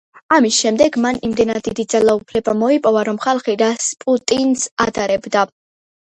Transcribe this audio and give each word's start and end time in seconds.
ამის 0.35 0.55
შემდეგ 0.59 0.95
მან 1.01 1.17
იმდენად 1.27 1.59
დიდი 1.67 1.83
ძალაუფლება 1.93 2.55
მოიპოვა, 2.61 3.03
რომ 3.09 3.19
ხალხი 3.25 3.55
რასპუტინს 3.63 4.63
ადარებდა. 4.87 5.45